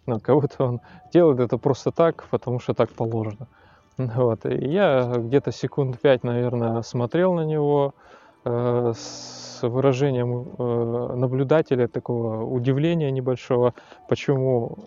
Ну, 0.07 0.21
как 0.21 0.41
будто 0.41 0.65
он 0.65 0.81
делает 1.13 1.41
это 1.41 1.59
просто 1.59 1.91
так, 1.91 2.25
потому 2.31 2.61
что 2.61 2.75
так 2.75 2.91
положено. 2.91 3.47
Вот. 3.97 4.47
И 4.47 4.69
я 4.69 5.13
где-то 5.17 5.51
секунд 5.51 6.01
пять, 6.01 6.23
наверное, 6.23 6.83
смотрел 6.83 7.35
на 7.35 7.45
него 7.45 7.95
э, 8.45 8.93
с 8.97 9.61
выражением 9.63 10.55
наблюдателя 11.19 11.89
такого 11.89 12.45
удивления 12.45 13.11
небольшого, 13.11 13.75
почему 14.09 14.79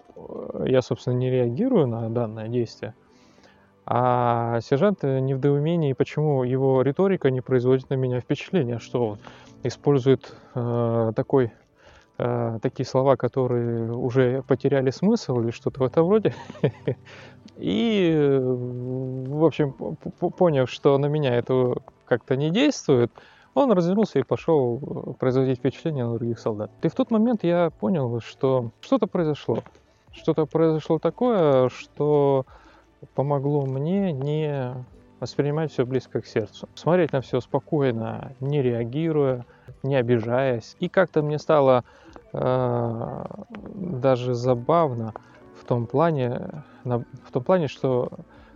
я, 0.66 0.82
собственно, 0.82 1.16
не 1.16 1.30
реагирую 1.30 1.88
на 1.88 2.10
данное 2.10 2.48
действие. 2.48 2.94
А 3.86 4.60
сержант 4.62 5.04
не 5.04 5.34
в 5.34 5.38
недоумении, 5.38 5.94
почему 5.94 6.44
его 6.44 6.82
риторика 6.82 7.32
не 7.32 7.42
производит 7.42 7.90
на 7.90 7.96
меня 7.96 8.20
впечатления, 8.20 8.80
что 8.80 9.08
он 9.08 9.18
использует 9.64 10.36
э, 10.54 11.12
такой, 11.16 11.52
э, 12.18 12.60
такие 12.62 12.86
слова, 12.86 13.16
которые 13.16 13.92
уже 13.92 14.44
потеряли 14.44 14.92
смысл 14.92 15.42
или 15.42 15.52
что-то 15.52 15.80
в 15.80 15.84
этом 15.84 16.10
роде. 16.10 16.34
И, 17.58 18.40
в 18.42 19.46
общем, 19.46 19.74
поняв, 20.38 20.70
что 20.70 20.98
на 20.98 21.08
меня 21.08 21.36
это 21.36 21.76
как-то 22.06 22.36
не 22.36 22.50
действует, 22.50 23.12
он 23.54 23.72
развернулся 23.72 24.20
и 24.20 24.24
пошел 24.24 24.80
э, 24.82 25.14
производить 25.20 25.60
впечатление 25.60 26.06
на 26.06 26.18
других 26.18 26.40
солдат. 26.40 26.72
И 26.82 26.88
в 26.88 26.96
тот 26.96 27.12
момент 27.12 27.44
я 27.44 27.70
понял, 27.70 28.20
что 28.22 28.72
что-то 28.80 29.08
произошло. 29.08 29.60
Что-то 30.14 30.46
произошло 30.46 31.00
такое, 31.00 31.70
что 31.70 32.46
помогло 33.16 33.66
мне 33.66 34.12
не 34.12 34.74
воспринимать 35.20 35.72
все 35.72 35.86
близко 35.86 36.22
к 36.22 36.26
сердцу. 36.26 36.68
Смотреть 36.74 37.14
на 37.14 37.22
все 37.22 37.40
спокойно, 37.42 38.34
не 38.40 38.62
реагируя, 38.62 39.46
не 39.84 39.96
обижаясь. 39.96 40.76
И 40.80 40.90
как-то 40.90 41.22
мне 41.22 41.38
стало 41.38 41.84
э, 42.34 43.26
даже 43.76 44.34
забавно 44.34 45.14
в 45.60 45.66
том 45.66 45.86
плане, 45.86 46.64
на, 46.84 47.00
в 47.24 47.32
том 47.32 47.44
плане, 47.44 47.68
что 47.68 48.10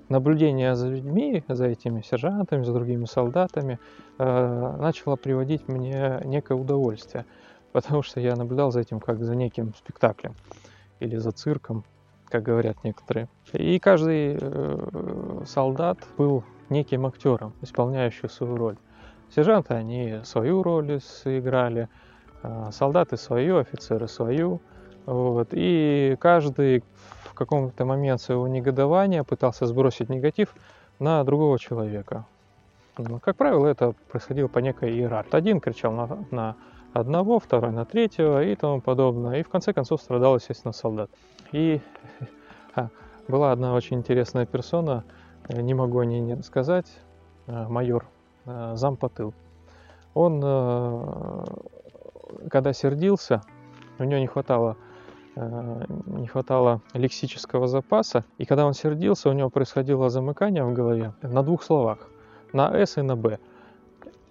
наблюдение 0.10 0.76
за 0.76 0.88
людьми, 0.90 1.44
за 1.48 1.68
этими 1.68 2.02
сержантами, 2.02 2.64
за 2.64 2.74
другими 2.74 3.06
солдатами, 3.06 3.80
э, 4.18 4.76
начало 4.80 5.16
приводить 5.16 5.68
мне 5.68 6.20
некое 6.26 6.56
удовольствие, 6.56 7.26
потому 7.74 8.02
что 8.02 8.20
я 8.20 8.36
наблюдал 8.36 8.72
за 8.72 8.80
этим 8.80 9.00
как 9.00 9.24
за 9.24 9.36
неким 9.36 9.74
спектаклем 9.76 10.34
или 11.00 11.18
за 11.18 11.32
цирком, 11.32 11.84
как 12.36 12.44
говорят 12.44 12.84
некоторые. 12.84 13.30
И 13.54 13.80
каждый 13.80 14.38
э, 14.40 15.44
солдат 15.46 15.98
был 16.18 16.44
неким 16.70 17.06
актером, 17.06 17.54
исполняющим 17.62 18.30
свою 18.30 18.58
роль. 18.58 18.76
Сержанты, 19.34 19.74
они 19.74 20.20
свою 20.26 20.62
роль 20.62 21.00
сыграли, 21.00 21.88
э, 22.44 22.70
солдаты 22.74 23.16
свою, 23.16 23.58
офицеры 23.58 24.10
свою. 24.10 24.60
Вот. 25.06 25.50
И 25.52 26.18
каждый 26.20 26.84
в 27.24 27.34
каком-то 27.36 27.86
момент 27.86 28.20
своего 28.20 28.50
негодования 28.50 29.24
пытался 29.24 29.66
сбросить 29.66 30.10
негатив 30.10 30.54
на 31.00 31.24
другого 31.24 31.58
человека. 31.58 32.26
Ну, 32.98 33.20
как 33.20 33.38
правило, 33.38 33.66
это 33.68 33.94
происходило 34.12 34.50
по 34.50 34.60
некой 34.60 34.92
иерархии. 34.92 35.36
Один 35.36 35.62
кричал 35.62 35.94
на, 35.94 36.26
на 36.32 36.56
одного, 36.92 37.40
второй 37.40 37.72
на 37.72 37.86
третьего 37.86 38.44
и 38.44 38.56
тому 38.56 38.82
подобное. 38.82 39.40
И 39.40 39.44
в 39.44 39.48
конце 39.48 39.72
концов 39.72 40.02
страдал, 40.02 40.36
естественно, 40.36 40.74
солдат. 40.74 41.10
И 41.52 41.82
была 43.28 43.52
одна 43.52 43.74
очень 43.74 43.98
интересная 43.98 44.46
персона, 44.46 45.04
э, 45.48 45.62
не 45.62 45.74
могу 45.74 46.00
о 46.00 46.06
ней 46.06 46.20
не 46.20 46.34
рассказать, 46.34 46.88
э, 47.48 47.68
майор, 47.68 48.08
э, 48.46 48.74
зампотыл. 48.76 49.34
Он, 50.14 50.40
когда 52.50 52.72
сердился, 52.72 53.42
у 54.00 54.06
него 54.06 54.20
не 54.20 54.28
хватало 54.28 54.78
не 55.36 56.28
хватало 56.28 56.82
лексического 56.94 57.68
запаса, 57.68 58.24
и 58.38 58.46
когда 58.46 58.66
он 58.66 58.74
сердился, 58.74 59.30
у 59.30 59.34
него 59.34 59.50
происходило 59.50 60.10
замыкание 60.10 60.64
в 60.64 60.72
голове 60.72 61.14
на 61.22 61.44
двух 61.44 61.62
словах, 61.62 62.10
на 62.54 62.74
«с» 62.74 62.98
и 62.98 63.02
на 63.02 63.18
«б». 63.18 63.38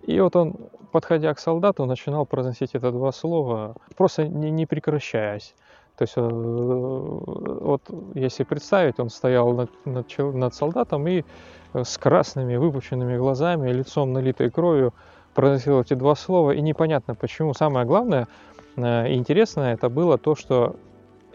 И 0.06 0.21
вот 0.21 0.37
он, 0.37 0.56
подходя 0.92 1.33
к 1.35 1.38
солдату, 1.38 1.85
начинал 1.85 2.25
произносить 2.25 2.75
это 2.75 2.90
два 2.90 3.12
слова, 3.12 3.75
просто 3.97 4.26
не, 4.26 4.50
не 4.50 4.64
прекращаясь. 4.64 5.54
То 5.97 6.03
есть, 6.03 6.15
э, 6.17 6.21
вот 6.21 7.83
если 8.15 8.45
представить, 8.45 8.99
он 8.99 9.11
стоял 9.11 9.53
над, 9.53 9.71
над, 9.85 10.07
над 10.19 10.55
солдатом 10.55 11.07
и 11.07 11.23
э, 11.73 11.85
с 11.85 11.99
красными 11.99 12.57
выпученными 12.57 13.17
глазами, 13.17 13.71
лицом 13.71 14.13
налитой 14.13 14.51
кровью 14.51 14.93
произносил 15.35 15.81
эти 15.81 15.95
два 15.95 16.15
слова, 16.15 16.53
и 16.53 16.61
непонятно 16.61 17.15
почему. 17.15 17.55
Самое 17.55 17.87
главное 17.87 18.29
и 18.77 19.15
интересное 19.15 19.75
это 19.75 19.89
было 19.89 20.19
то, 20.19 20.35
что 20.35 20.75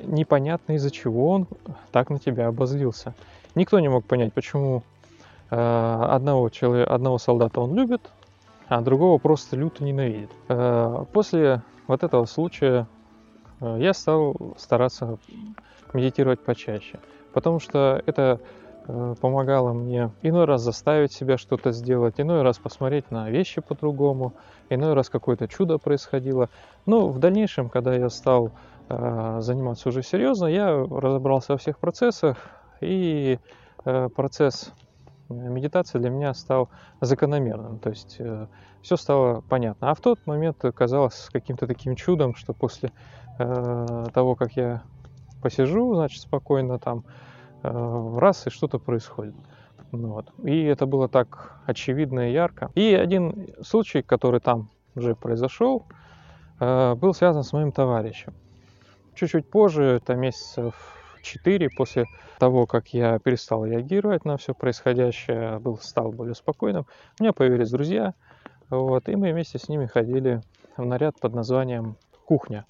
непонятно 0.02 0.74
из-за 0.74 0.92
чего 0.92 1.30
он 1.30 1.48
так 1.92 2.10
на 2.10 2.20
тебя 2.20 2.48
обозлился. 2.48 3.14
Никто 3.56 3.80
не 3.80 3.90
мог 3.90 4.06
понять, 4.06 4.34
почему 4.34 4.84
э, 5.50 5.56
одного, 5.56 6.50
человека, 6.50 6.94
одного 6.94 7.18
солдата 7.18 7.62
он 7.62 7.76
любит, 7.76 8.02
а 8.68 8.82
другого 8.82 9.18
просто 9.18 9.56
люто 9.56 9.84
ненавидит. 9.84 10.30
Э, 10.48 11.06
после 11.12 11.62
вот 11.88 12.04
этого 12.04 12.26
случая 12.26 12.82
э, 12.82 12.86
я 13.62 13.94
стал 13.94 14.36
стараться 14.58 15.18
медитировать 15.94 16.40
почаще. 16.40 17.00
Потому 17.34 17.60
что 17.60 18.02
это 18.06 18.40
э, 18.88 19.16
помогало 19.22 19.74
мне 19.74 20.12
иной 20.22 20.46
раз 20.46 20.62
заставить 20.62 21.12
себя 21.12 21.38
что-то 21.38 21.72
сделать, 21.72 22.16
иной 22.20 22.42
раз 22.42 22.58
посмотреть 22.58 23.12
на 23.12 23.30
вещи 23.30 23.62
по-другому, 23.62 24.34
иной 24.70 24.94
раз 24.94 25.10
какое-то 25.10 25.48
чудо 25.48 25.78
происходило. 25.78 26.50
Но 26.86 27.08
в 27.08 27.20
дальнейшем, 27.20 27.70
когда 27.70 27.94
я 27.94 28.10
стал 28.10 28.52
э, 28.90 29.38
заниматься 29.42 29.90
уже 29.90 30.04
серьезно, 30.04 30.48
я 30.48 30.72
разобрался 30.72 31.54
во 31.54 31.58
всех 31.58 31.78
процессах, 31.80 32.38
и 32.82 33.40
э, 33.86 34.10
процесс 34.16 34.72
медитации 35.30 36.00
для 36.00 36.10
меня 36.10 36.34
стал 36.34 36.70
закономерным. 37.02 37.80
То 37.80 37.90
есть 37.90 38.16
э, 38.20 38.48
все 38.82 38.96
стало 38.98 39.42
понятно. 39.42 39.92
А 39.92 39.94
в 39.94 40.02
тот 40.02 40.26
момент 40.26 40.64
казалось 40.76 41.30
каким-то 41.32 41.68
таким 41.68 41.96
чудом, 41.96 42.36
что 42.36 42.54
после 42.54 42.90
э, 42.90 42.92
того, 43.40 44.36
как 44.36 44.54
я 44.58 44.84
посижу, 45.42 45.96
значит, 45.96 46.22
спокойно 46.22 46.80
там, 46.80 47.04
э, 47.64 48.18
раз 48.18 48.48
и 48.48 48.50
что-то 48.50 48.80
происходит. 48.80 49.36
Ну, 49.92 50.10
вот. 50.10 50.32
И 50.44 50.64
это 50.64 50.86
было 50.86 51.08
так 51.08 51.62
очевидно 51.66 52.30
и 52.30 52.34
ярко. 52.34 52.70
И 52.76 52.94
один 52.94 53.48
случай, 53.62 54.02
который 54.02 54.40
там 54.40 54.70
уже 54.96 55.16
произошел, 55.16 55.86
э, 56.60 56.96
был 56.96 57.14
связан 57.14 57.44
с 57.44 57.54
моим 57.54 57.72
товарищем. 57.72 58.34
Чуть-чуть 59.16 59.50
позже, 59.50 59.84
это 59.84 60.16
месяцев 60.16 60.76
4 61.22 61.70
после 61.76 62.06
того, 62.38 62.66
как 62.66 62.90
я 62.90 63.20
перестал 63.20 63.66
реагировать 63.66 64.26
на 64.26 64.38
все 64.38 64.54
происходящее, 64.54 65.60
был, 65.60 65.78
стал 65.78 66.12
более 66.12 66.36
спокойным, 66.36 66.86
у 67.20 67.24
меня 67.24 67.34
появились 67.34 67.72
друзья, 67.72 68.14
вот, 68.70 69.10
и 69.10 69.16
мы 69.16 69.32
вместе 69.32 69.60
с 69.60 69.68
ними 69.68 69.88
ходили 69.88 70.42
в 70.78 70.86
наряд 70.86 71.20
под 71.20 71.34
названием 71.34 71.98
«Кухня». 72.26 72.66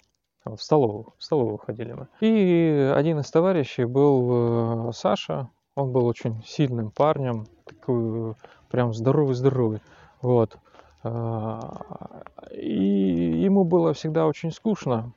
В 0.56 0.62
столовую, 0.62 1.14
в 1.18 1.24
столовую 1.24 1.58
ходили 1.58 1.94
мы. 1.94 2.08
И 2.22 2.92
один 2.96 3.20
из 3.20 3.30
товарищей 3.30 3.86
был 3.86 4.90
э, 4.90 4.92
Саша, 4.94 5.50
он 5.76 5.92
был 5.92 6.06
очень 6.06 6.44
сильным 6.46 6.92
парнем, 6.92 7.48
такой 7.66 8.36
прям 8.70 8.94
здоровый-здоровый. 8.94 9.82
Вот. 10.22 10.58
А, 11.04 12.24
и 12.52 13.42
ему 13.44 13.64
было 13.64 13.94
всегда 13.94 14.28
очень 14.28 14.52
скучно. 14.52 15.14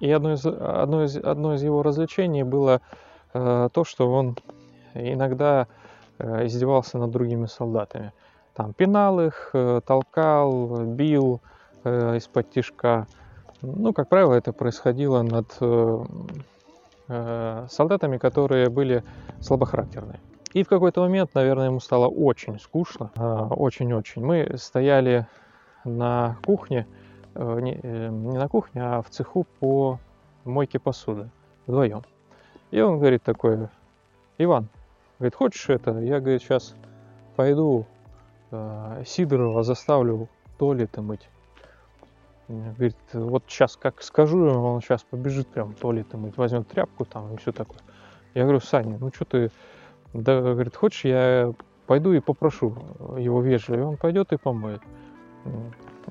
И 0.00 0.10
одно 0.10 0.32
из, 0.32 0.44
одно 0.44 1.04
из, 1.04 1.16
одно 1.16 1.54
из 1.54 1.62
его 1.62 1.82
развлечений 1.82 2.42
было 2.42 2.80
э, 3.32 3.68
то, 3.72 3.84
что 3.84 4.10
он 4.10 4.36
иногда 4.94 5.68
э, 6.18 6.46
издевался 6.46 6.98
над 6.98 7.10
другими 7.10 7.46
солдатами. 7.46 8.12
Там 8.54 8.72
пинал 8.72 9.20
их, 9.20 9.50
э, 9.52 9.80
толкал, 9.86 10.84
бил 10.84 11.40
э, 11.84 12.16
из-под 12.16 12.50
тишка. 12.50 13.06
Ну, 13.64 13.92
как 13.94 14.08
правило, 14.08 14.34
это 14.34 14.52
происходило 14.52 15.22
над 15.22 15.56
э, 15.60 16.04
э, 17.08 17.66
солдатами, 17.70 18.18
которые 18.18 18.68
были 18.68 19.02
слабохарактерные. 19.40 20.20
И 20.52 20.62
в 20.62 20.68
какой-то 20.68 21.00
момент, 21.00 21.34
наверное, 21.34 21.66
ему 21.66 21.80
стало 21.80 22.06
очень 22.08 22.60
скучно, 22.60 23.10
э, 23.16 23.20
очень-очень. 23.22 24.24
Мы 24.24 24.56
стояли 24.58 25.26
на 25.84 26.36
кухне, 26.44 26.86
не, 27.34 27.80
не 27.82 28.38
на 28.38 28.48
кухне, 28.48 28.82
а 28.82 29.02
в 29.02 29.10
цеху 29.10 29.46
по 29.60 29.98
мойке 30.44 30.78
посуды 30.78 31.30
вдвоем. 31.66 32.02
И 32.70 32.80
он 32.80 32.98
говорит 32.98 33.22
такой, 33.22 33.68
Иван, 34.38 34.68
говорит, 35.18 35.34
хочешь 35.34 35.68
это? 35.68 35.98
Я, 35.98 36.20
говорит, 36.20 36.42
сейчас 36.42 36.74
пойду 37.36 37.86
Сидорова 39.04 39.62
заставлю 39.62 40.28
туалеты 40.58 41.02
мыть. 41.02 41.28
Говорит, 42.48 42.96
вот 43.12 43.44
сейчас 43.46 43.76
как 43.76 44.02
скажу 44.02 44.38
он 44.46 44.82
сейчас 44.82 45.02
побежит 45.02 45.48
прям 45.48 45.72
туалеты 45.72 46.16
мыть, 46.16 46.36
возьмет 46.36 46.68
тряпку 46.68 47.04
там 47.04 47.34
и 47.34 47.36
все 47.38 47.52
такое. 47.52 47.78
Я 48.34 48.42
говорю, 48.42 48.60
Саня, 48.60 48.98
ну 48.98 49.10
что 49.14 49.24
ты, 49.24 49.50
да, 50.12 50.40
говорит, 50.40 50.76
хочешь, 50.76 51.04
я 51.04 51.52
пойду 51.86 52.12
и 52.12 52.20
попрошу 52.20 52.76
его 53.16 53.40
вежливо, 53.40 53.80
и 53.80 53.82
он 53.82 53.96
пойдет 53.96 54.32
и 54.32 54.36
помоет. 54.36 54.82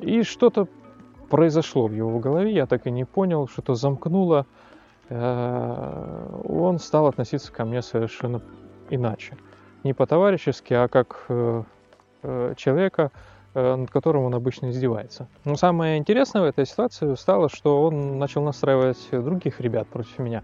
И 0.01 0.23
что-то 0.23 0.67
произошло 1.29 1.87
в 1.87 1.93
его 1.93 2.19
голове, 2.19 2.53
я 2.53 2.65
так 2.65 2.87
и 2.87 2.91
не 2.91 3.05
понял, 3.05 3.47
что-то 3.47 3.75
замкнуло. 3.75 4.45
Э, 5.09 6.41
он 6.45 6.79
стал 6.79 7.07
относиться 7.07 7.51
ко 7.51 7.65
мне 7.65 7.81
совершенно 7.81 8.41
иначе. 8.89 9.37
Не 9.83 9.93
по-товарищески, 9.93 10.73
а 10.73 10.87
как 10.87 11.25
э, 11.29 11.63
э, 12.23 12.53
человека, 12.55 13.11
над 13.53 13.89
которым 13.91 14.23
он 14.23 14.35
обычно 14.35 14.71
издевается. 14.71 15.27
Но 15.45 15.55
самое 15.55 15.97
интересное 15.97 16.41
в 16.41 16.45
этой 16.45 16.65
ситуации 16.65 17.15
стало, 17.15 17.49
что 17.49 17.83
он 17.83 18.17
начал 18.17 18.41
настраивать 18.43 18.97
других 19.11 19.61
ребят 19.61 19.87
против 19.87 20.17
меня. 20.19 20.41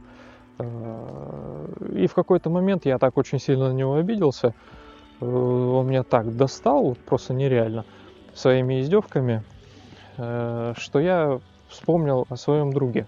И 0.60 2.08
в 2.08 2.14
какой-то 2.14 2.50
момент 2.50 2.86
я 2.86 2.98
так 2.98 3.18
очень 3.18 3.40
сильно 3.40 3.70
на 3.70 3.74
него 3.74 3.96
обиделся. 3.96 4.54
Он 5.22 5.88
меня 5.88 6.04
так 6.04 6.36
достал, 6.36 6.96
просто 7.06 7.34
нереально, 7.34 7.86
своими 8.34 8.82
издевками. 8.82 9.44
Э, 10.20 10.74
что 10.76 11.00
я 11.00 11.40
вспомнил 11.70 12.28
о 12.30 12.36
своем 12.36 12.74
друге 12.74 13.08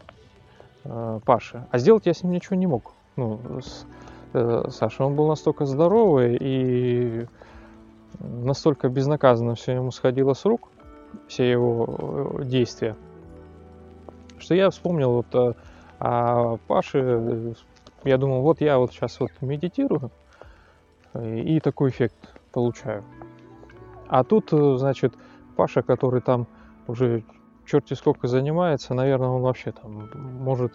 э, 0.86 1.20
Паше. 1.26 1.66
А 1.70 1.78
сделать 1.78 2.06
я 2.06 2.14
с 2.14 2.24
ним 2.24 2.32
ничего 2.32 2.56
не 2.56 2.68
мог. 2.68 2.94
Ну, 3.18 3.42
с, 3.62 3.86
э, 4.34 4.64
Саша, 4.70 5.04
он 5.04 5.16
был 5.16 5.28
настолько 5.28 5.66
здоровый 5.66 6.38
и 6.40 7.26
настолько 8.20 8.90
безнаказанно 8.90 9.56
все 9.56 9.74
ему 9.74 9.92
сходило 9.92 10.34
с 10.34 10.46
рук, 10.46 10.70
все 11.28 11.50
его 11.50 12.40
действия, 12.44 12.96
что 14.40 14.56
я 14.56 14.70
вспомнил 14.70 15.12
вот 15.12 15.36
о, 15.36 15.56
о 16.00 16.58
Паше, 16.68 17.56
я 18.04 18.18
думал, 18.18 18.42
вот 18.42 18.62
я 18.62 18.78
вот 18.78 18.92
сейчас 18.92 19.20
вот 19.20 19.32
медитирую 19.42 20.12
и 21.14 21.60
такой 21.60 21.90
эффект 21.90 22.16
получаю. 22.52 23.04
А 24.08 24.24
тут, 24.24 24.50
значит, 24.52 25.14
Паша, 25.56 25.82
который 25.82 26.22
там 26.22 26.48
уже 26.88 27.24
черти 27.66 27.94
сколько 27.94 28.28
занимается, 28.28 28.94
наверное, 28.94 29.30
он 29.30 29.42
вообще 29.42 29.72
там 29.72 30.10
может 30.14 30.74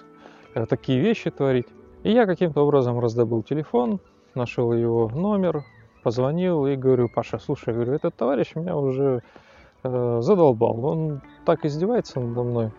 э, 0.54 0.66
такие 0.66 1.00
вещи 1.00 1.30
творить. 1.30 1.66
И 2.02 2.12
я 2.12 2.26
каким-то 2.26 2.62
образом 2.62 2.98
раздобыл 2.98 3.42
телефон, 3.42 4.00
нашел 4.34 4.72
его 4.72 5.08
номер, 5.08 5.64
позвонил 6.06 6.68
и 6.68 6.76
говорю, 6.76 7.08
Паша, 7.08 7.40
слушай, 7.40 7.74
говорю, 7.74 7.92
этот 7.92 8.14
товарищ 8.14 8.54
меня 8.54 8.76
уже 8.76 9.24
э, 9.82 10.18
задолбал, 10.22 10.84
он 10.84 11.20
так 11.44 11.64
издевается 11.64 12.20
надо 12.20 12.44
мной. 12.44 12.70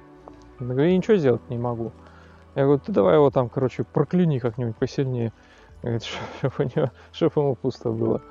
Я 0.61 0.65
говорю, 0.65 0.89
я 0.89 0.95
ничего 0.95 1.17
сделать 1.17 1.49
не 1.49 1.57
могу. 1.57 1.91
Я 2.55 2.63
говорю, 2.63 2.79
ты 2.79 2.93
давай 2.93 3.15
его 3.15 3.29
там, 3.29 3.49
короче, 3.49 3.83
прокляни 3.83 4.39
как-нибудь 4.39 4.77
посильнее, 4.77 5.33
чтобы, 6.39 6.71
чтобы 7.11 7.33
ему 7.35 7.55
пусто 7.55 7.91
было. 7.91 8.21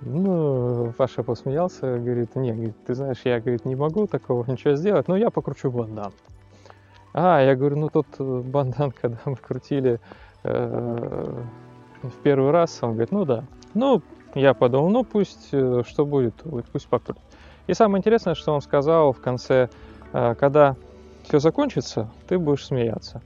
Ну, 0.00 0.92
Паша 0.98 1.22
посмеялся, 1.22 1.96
говорит, 1.96 2.34
не, 2.34 2.52
говорит, 2.52 2.74
ты 2.84 2.96
знаешь, 2.96 3.20
я, 3.22 3.38
говорит, 3.38 3.64
не 3.64 3.76
могу 3.76 4.08
такого 4.08 4.44
ничего 4.50 4.74
сделать, 4.74 5.06
но 5.06 5.16
я 5.16 5.30
покручу 5.30 5.70
бандан. 5.70 6.12
А, 7.14 7.40
я 7.40 7.54
говорю, 7.54 7.76
ну 7.76 7.90
тот 7.90 8.08
э, 8.18 8.42
бандан, 8.44 8.90
когда 8.90 9.20
мы 9.24 9.36
крутили 9.36 10.00
э, 10.42 11.42
в 12.02 12.22
первый 12.24 12.50
раз, 12.50 12.76
он 12.82 12.94
говорит, 12.94 13.12
ну 13.12 13.24
да. 13.24 13.44
Ну, 13.74 14.02
я 14.36 14.52
подумал, 14.52 14.90
ну 14.90 15.02
пусть, 15.02 15.48
э, 15.52 15.82
что 15.86 16.04
будет, 16.04 16.34
пусть 16.70 16.86
покрутит. 16.88 17.22
И 17.66 17.72
самое 17.72 18.00
интересное, 18.00 18.34
что 18.34 18.52
он 18.52 18.60
сказал 18.60 19.12
в 19.12 19.20
конце, 19.20 19.70
э, 20.12 20.34
когда 20.38 20.76
все 21.24 21.38
закончится, 21.38 22.10
ты 22.28 22.38
будешь 22.38 22.66
смеяться. 22.66 23.22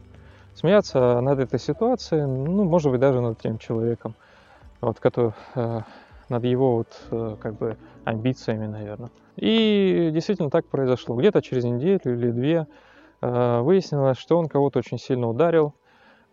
Смеяться 0.55 1.20
над 1.20 1.40
этой 1.40 1.59
ситуацией, 1.59 2.23
ну, 2.23 2.64
может 2.64 2.92
быть, 2.92 3.01
даже 3.01 3.20
над 3.20 3.40
тем 3.40 3.59
человеком, 3.59 4.14
вот, 4.81 5.01
который, 5.01 5.33
э, 5.57 5.81
над 6.29 6.44
его 6.44 6.77
вот 6.77 7.38
как 7.40 7.55
бы 7.57 7.77
амбициями, 8.05 8.66
наверное. 8.66 9.11
И 9.35 10.11
действительно 10.12 10.49
так 10.49 10.64
произошло. 10.66 11.16
Где-то 11.16 11.42
через 11.42 11.64
неделю 11.64 12.01
или 12.05 12.31
две 12.31 12.66
выяснилось, 13.20 14.16
что 14.16 14.38
он 14.38 14.46
кого-то 14.46 14.79
очень 14.79 14.99
сильно 14.99 15.29
ударил, 15.29 15.75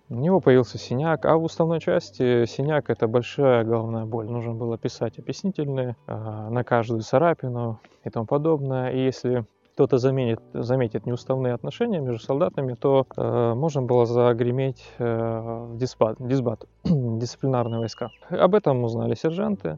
у 0.10 0.16
него 0.16 0.40
появился 0.40 0.78
синяк, 0.78 1.26
а 1.26 1.36
в 1.36 1.44
уставной 1.44 1.82
части 1.82 2.46
синяк 2.46 2.90
это 2.90 3.08
большая 3.08 3.66
головная 3.66 4.06
боль. 4.06 4.28
Нужно 4.28 4.54
было 4.54 4.78
писать 4.78 5.20
объяснительные 5.20 5.98
э, 6.08 6.48
на 6.50 6.64
каждую 6.64 7.02
царапину 7.02 7.82
и 8.06 8.10
тому 8.10 8.26
подобное. 8.26 8.92
И 8.92 9.04
если 9.04 9.46
кто-то 9.74 9.98
заметит, 9.98 10.40
заметит 10.54 11.06
неуставные 11.06 11.54
отношения 11.54 12.00
между 12.00 12.24
солдатами, 12.24 12.74
то 12.74 13.06
э, 13.18 13.54
можно 13.54 13.82
было 13.82 14.06
загреметь 14.06 14.90
э, 14.98 15.66
в 15.72 15.78
дисбат, 15.78 16.16
дисбат, 16.20 16.66
дисциплинарные 16.86 17.80
войска. 17.80 18.10
Об 18.30 18.56
этом 18.56 18.86
узнали 18.86 19.14
сержанты 19.14 19.78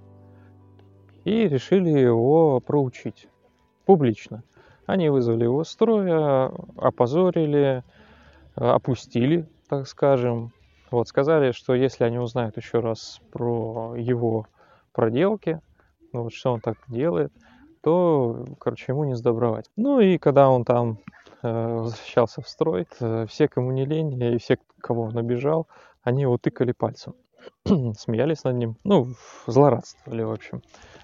и 1.26 1.48
решили 1.48 1.90
его 1.90 2.60
проучить 2.60 3.28
публично. 3.86 4.44
Они 4.86 5.10
вызвали 5.10 5.44
его 5.44 5.64
строя, 5.64 6.52
опозорили, 6.78 7.84
опустили, 8.56 9.48
так 9.70 9.88
скажем. 9.88 10.52
Вот, 10.92 11.08
сказали, 11.08 11.52
что 11.52 11.76
если 11.76 12.04
они 12.04 12.18
узнают 12.18 12.58
еще 12.58 12.80
раз 12.80 13.22
про 13.32 13.96
его 13.96 14.48
проделки, 14.92 15.62
ну, 16.12 16.24
вот 16.24 16.34
что 16.34 16.52
он 16.52 16.62
так 16.62 16.78
делает– 16.88 17.32
то, 17.82 18.46
короче, 18.60 18.86
ему 18.90 19.06
не 19.06 19.16
сдобровать. 19.16 19.66
Ну 19.76 20.00
и 20.00 20.18
когда 20.18 20.50
он 20.50 20.66
там 20.66 21.00
возвращался 21.42 22.42
в 22.42 22.50
строй, 22.50 22.86
все, 23.28 23.48
кому 23.48 23.72
не 23.72 23.86
лень, 23.86 24.22
и 24.22 24.38
все, 24.38 24.58
кого 24.82 25.04
он 25.04 25.18
обижал, 25.18 25.68
они 26.04 26.24
его 26.24 26.38
тыкали 26.38 26.74
пальцем, 26.74 27.16
смеялись 27.66 28.44
над 28.44 28.56
ним, 28.56 28.76
ну, 28.84 29.08
злорадствовали, 29.48 30.24
в 30.24 30.32
общем. 30.32 30.62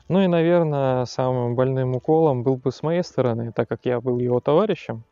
Ну 0.09 0.21
и, 0.21 0.27
наверное, 0.27 1.05
самым 1.05 1.55
больным 1.55 1.95
уколом 1.95 2.43
был 2.43 2.57
бы 2.57 2.71
с 2.71 2.83
моей 2.83 3.03
стороны, 3.03 3.51
так 3.53 3.69
как 3.69 3.85
я 3.85 4.01
был 4.01 4.19
его 4.19 4.39
товарищем 4.39 5.03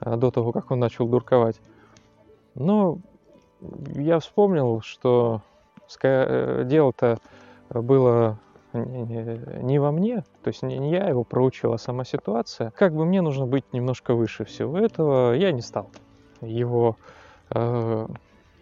до 0.00 0.30
того, 0.30 0.52
как 0.52 0.70
он 0.70 0.80
начал 0.80 1.06
дурковать. 1.06 1.60
Но 2.54 2.98
я 3.94 4.18
вспомнил, 4.20 4.80
что 4.82 5.42
дело-то 6.02 7.18
было 7.70 8.38
не 8.72 9.78
во 9.78 9.92
мне, 9.92 10.24
то 10.42 10.48
есть 10.48 10.62
не 10.62 10.90
я 10.90 11.08
его 11.08 11.22
проучил, 11.22 11.72
а 11.72 11.78
сама 11.78 12.04
ситуация. 12.04 12.70
Как 12.72 12.92
бы 12.92 13.04
мне 13.04 13.22
нужно 13.22 13.46
быть 13.46 13.64
немножко 13.72 14.14
выше 14.14 14.44
всего 14.44 14.78
этого, 14.78 15.32
я 15.32 15.52
не 15.52 15.60
стал 15.60 15.90
его 16.40 16.96
э, 17.50 18.08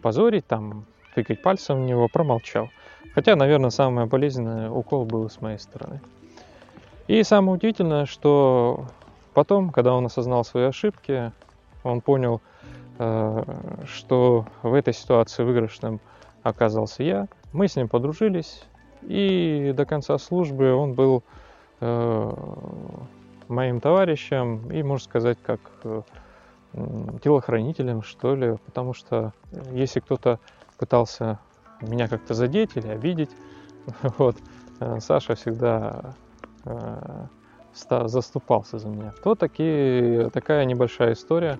позорить, 0.01 0.45
там, 0.45 0.85
тыкать 1.15 1.41
пальцем 1.41 1.81
в 1.81 1.85
него, 1.85 2.07
промолчал. 2.07 2.69
Хотя, 3.15 3.35
наверное, 3.35 3.71
самое 3.71 4.07
болезненное 4.07 4.69
укол 4.69 5.05
был 5.05 5.29
с 5.29 5.41
моей 5.41 5.57
стороны. 5.57 5.99
И 7.07 7.23
самое 7.23 7.57
удивительное, 7.57 8.05
что 8.05 8.85
потом, 9.33 9.71
когда 9.71 9.93
он 9.93 10.05
осознал 10.05 10.45
свои 10.45 10.65
ошибки, 10.65 11.31
он 11.83 12.01
понял, 12.01 12.35
э, 12.35 12.63
что 12.97 14.45
в 14.61 14.73
этой 14.73 14.93
ситуации 14.93 15.43
выигрышным 15.43 15.99
оказался 16.43 17.03
я. 17.03 17.27
Мы 17.51 17.67
с 17.67 17.75
ним 17.75 17.87
подружились, 17.87 18.63
и 19.01 19.73
до 19.75 19.85
конца 19.85 20.17
службы 20.17 20.73
он 20.73 20.93
был 20.93 21.23
э, 21.81 22.31
моим 23.47 23.79
товарищем 23.79 24.69
и, 24.71 24.83
можно 24.83 25.03
сказать, 25.03 25.37
как 25.43 25.59
э, 25.83 26.01
телохранителем, 27.23 28.01
что 28.03 28.35
ли, 28.35 28.57
потому 28.65 28.93
что 28.93 29.33
если 29.71 29.99
кто-то 29.99 30.39
пытался 30.77 31.39
меня 31.81 32.07
как-то 32.07 32.33
задеть 32.33 32.71
или 32.75 32.87
обидеть, 32.87 33.29
вот, 34.17 34.37
э, 34.79 34.99
Саша 34.99 35.35
всегда 35.35 36.15
э, 36.65 37.25
заступался 38.05 38.79
за 38.79 38.87
меня. 38.87 39.13
То 39.23 39.35
такие, 39.35 40.29
такая 40.29 40.65
небольшая 40.65 41.13
история 41.13 41.57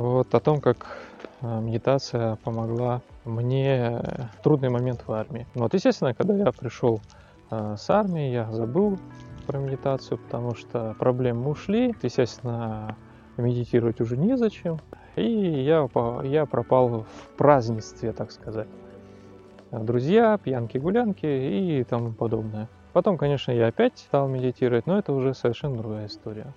вот, 0.00 0.34
о 0.34 0.40
том, 0.40 0.60
как 0.60 0.96
э, 1.42 1.60
медитация 1.60 2.36
помогла 2.36 3.02
мне 3.26 4.00
трудный 4.42 4.70
момент 4.70 5.04
в 5.06 5.12
армии. 5.12 5.46
Вот, 5.54 5.74
естественно, 5.74 6.14
когда 6.14 6.34
я 6.34 6.52
пришел 6.52 7.00
э, 7.50 7.76
с 7.78 7.90
армии, 7.90 8.30
я 8.30 8.50
забыл 8.50 8.98
про 9.46 9.58
медитацию, 9.58 10.16
потому 10.18 10.54
что 10.54 10.96
проблемы 10.98 11.50
ушли. 11.50 11.94
Естественно, 12.02 12.96
медитировать 13.36 14.00
уже 14.00 14.16
незачем. 14.16 14.78
И 15.16 15.22
я, 15.22 15.86
я 16.24 16.46
пропал 16.46 17.04
в 17.04 17.36
празднестве, 17.36 18.12
так 18.12 18.32
сказать. 18.32 18.68
Друзья, 19.70 20.38
пьянки, 20.38 20.78
гулянки 20.78 21.26
и 21.26 21.84
тому 21.84 22.12
подобное. 22.12 22.68
Потом, 22.94 23.18
конечно, 23.18 23.52
я 23.52 23.66
опять 23.66 23.98
стал 23.98 24.28
медитировать, 24.28 24.86
но 24.86 24.98
это 24.98 25.12
уже 25.12 25.34
совершенно 25.34 25.76
другая 25.76 26.06
история. 26.06 26.54